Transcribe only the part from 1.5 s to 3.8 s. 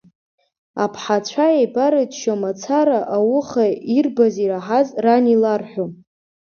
еибарччо мацара ауха